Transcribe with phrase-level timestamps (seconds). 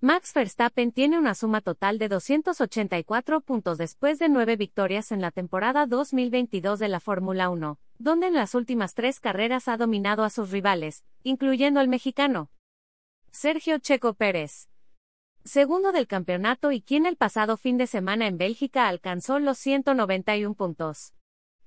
[0.00, 5.32] Max Verstappen tiene una suma total de 284 puntos después de nueve victorias en la
[5.32, 10.30] temporada 2022 de la Fórmula 1, donde en las últimas tres carreras ha dominado a
[10.30, 12.48] sus rivales, incluyendo al mexicano
[13.32, 14.68] Sergio Checo Pérez.
[15.42, 20.54] Segundo del campeonato y quien el pasado fin de semana en Bélgica alcanzó los 191
[20.54, 21.12] puntos.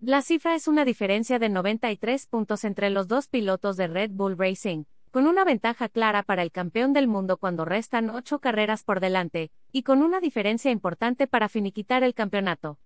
[0.00, 4.36] La cifra es una diferencia de 93 puntos entre los dos pilotos de Red Bull
[4.36, 9.00] Racing, con una ventaja clara para el campeón del mundo cuando restan ocho carreras por
[9.00, 12.78] delante, y con una diferencia importante para finiquitar el campeonato.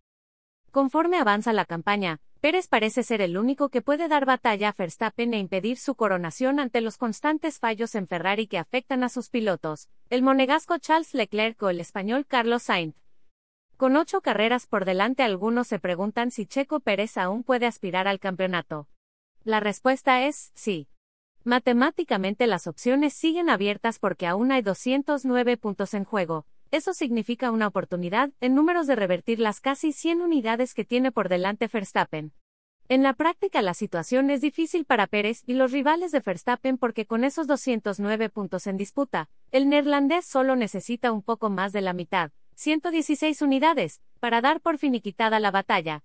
[0.70, 5.32] Conforme avanza la campaña, Pérez parece ser el único que puede dar batalla a Verstappen
[5.34, 9.88] e impedir su coronación ante los constantes fallos en Ferrari que afectan a sus pilotos,
[10.10, 12.96] el monegasco Charles Leclerc o el español Carlos Sainz.
[13.76, 18.18] Con ocho carreras por delante algunos se preguntan si Checo Pérez aún puede aspirar al
[18.18, 18.88] campeonato.
[19.44, 20.88] La respuesta es sí.
[21.44, 26.46] Matemáticamente las opciones siguen abiertas porque aún hay 209 puntos en juego.
[26.70, 31.28] Eso significa una oportunidad, en números de revertir las casi 100 unidades que tiene por
[31.28, 32.32] delante Verstappen.
[32.88, 37.06] En la práctica la situación es difícil para Pérez y los rivales de Verstappen porque
[37.06, 41.92] con esos 209 puntos en disputa, el neerlandés solo necesita un poco más de la
[41.92, 46.04] mitad, 116 unidades, para dar por finiquitada la batalla.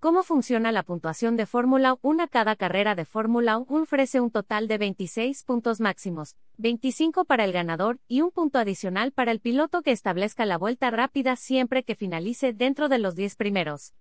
[0.00, 2.28] ¿Cómo funciona la puntuación de Fórmula 1?
[2.28, 7.52] Cada carrera de Fórmula 1 ofrece un total de 26 puntos máximos, 25 para el
[7.52, 11.94] ganador y un punto adicional para el piloto que establezca la vuelta rápida siempre que
[11.94, 13.94] finalice dentro de los 10 primeros.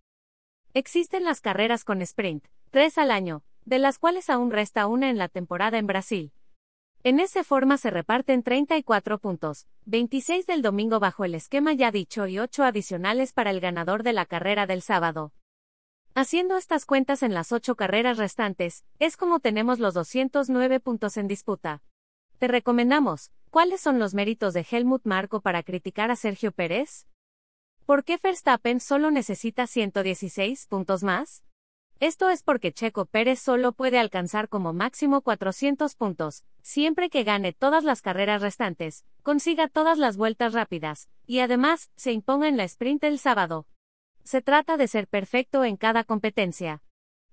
[0.73, 5.17] Existen las carreras con sprint, tres al año, de las cuales aún resta una en
[5.17, 6.33] la temporada en Brasil.
[7.03, 12.28] En esa forma se reparten 34 puntos, 26 del domingo bajo el esquema ya dicho
[12.28, 15.31] y 8 adicionales para el ganador de la carrera del sábado.
[16.16, 21.28] Haciendo estas cuentas en las ocho carreras restantes, es como tenemos los 209 puntos en
[21.28, 21.81] disputa.
[22.38, 27.08] Te recomendamos, ¿cuáles son los méritos de Helmut Marko para criticar a Sergio Pérez?
[27.88, 31.44] ¿Por qué Verstappen solo necesita 116 puntos más?
[32.00, 37.53] Esto es porque Checo Pérez solo puede alcanzar como máximo 400 puntos, siempre que gane
[37.53, 42.66] todas las carreras restantes, consiga todas las vueltas rápidas, y además, se imponga en la
[42.66, 43.66] sprint el sábado,
[44.23, 46.81] se trata de ser perfecto en cada competencia.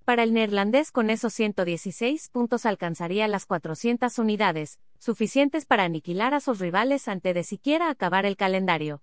[0.05, 6.39] Para el neerlandés con esos 116 puntos alcanzaría las 400 unidades, suficientes para aniquilar a
[6.39, 9.01] sus rivales antes de siquiera acabar el calendario.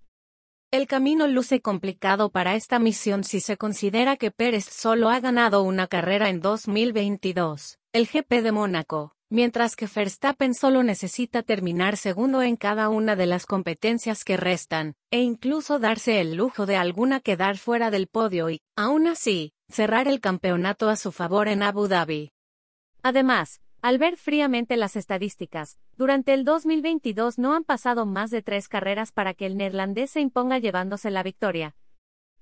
[0.71, 5.63] El camino luce complicado para esta misión si se considera que Pérez solo ha ganado
[5.63, 12.41] una carrera en 2022, el GP de Mónaco, mientras que Verstappen solo necesita terminar segundo
[12.41, 17.19] en cada una de las competencias que restan, e incluso darse el lujo de alguna
[17.19, 21.87] quedar fuera del podio y, aún así, cerrar el campeonato a su favor en Abu
[21.87, 22.31] Dhabi.
[23.03, 28.67] Además, al ver fríamente las estadísticas, durante el 2022 no han pasado más de tres
[28.67, 31.75] carreras para que el neerlandés se imponga llevándose la victoria.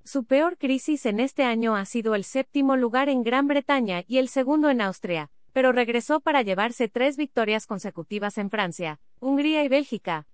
[0.03, 4.18] Su peor crisis en este año ha sido el séptimo lugar en Gran Bretaña y
[4.20, 9.68] el segundo en Austria, pero regresó para llevarse tres victorias consecutivas en Francia, Hungría y
[9.68, 10.28] Bélgica.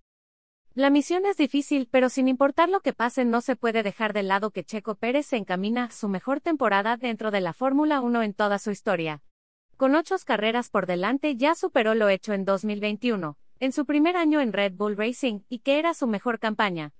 [0.73, 4.23] La misión es difícil, pero sin importar lo que pase no se puede dejar de
[4.23, 8.33] lado que Checo Pérez se encamina su mejor temporada dentro de la Fórmula 1 en
[8.33, 9.23] toda su historia.
[9.77, 14.41] Con ocho carreras por delante ya superó lo hecho en 2021, en su primer año
[14.41, 16.91] en Red Bull Racing, y que era su mejor campaña.